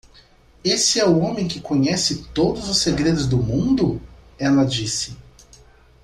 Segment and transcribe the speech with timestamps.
[0.63, 4.01] "Esse é o homem que conhece todos os segredos do mundo?"
[4.39, 5.15] ela disse.